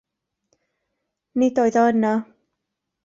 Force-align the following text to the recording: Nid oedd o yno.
Nid 1.43 1.61
oedd 1.65 1.79
o 1.83 1.85
yno. 1.93 2.15